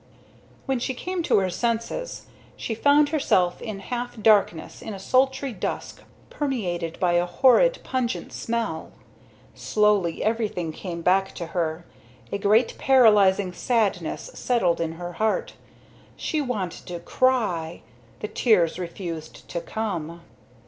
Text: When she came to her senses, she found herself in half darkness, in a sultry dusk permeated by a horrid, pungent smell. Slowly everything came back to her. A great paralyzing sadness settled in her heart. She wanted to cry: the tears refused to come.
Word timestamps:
When 0.65 0.79
she 0.79 0.95
came 0.95 1.21
to 1.21 1.37
her 1.37 1.51
senses, 1.51 2.25
she 2.57 2.73
found 2.73 3.09
herself 3.09 3.61
in 3.61 3.77
half 3.81 4.19
darkness, 4.19 4.81
in 4.81 4.95
a 4.95 4.99
sultry 4.99 5.53
dusk 5.53 6.01
permeated 6.31 6.99
by 6.99 7.13
a 7.13 7.27
horrid, 7.27 7.77
pungent 7.83 8.33
smell. 8.33 8.93
Slowly 9.53 10.23
everything 10.23 10.71
came 10.73 11.03
back 11.03 11.35
to 11.35 11.45
her. 11.53 11.85
A 12.31 12.39
great 12.39 12.79
paralyzing 12.79 13.53
sadness 13.53 14.31
settled 14.33 14.81
in 14.81 14.93
her 14.93 15.13
heart. 15.13 15.53
She 16.15 16.41
wanted 16.41 16.87
to 16.87 16.99
cry: 16.99 17.83
the 18.21 18.27
tears 18.27 18.79
refused 18.79 19.47
to 19.49 19.61
come. 19.61 20.23